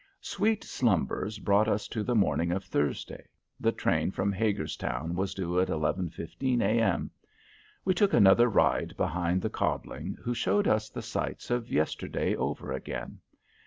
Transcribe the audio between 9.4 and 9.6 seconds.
the